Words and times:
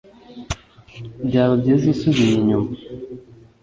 Byaba 1.27 1.53
byiza 1.61 1.85
usubiye 1.93 2.31
inyuma 2.39 2.71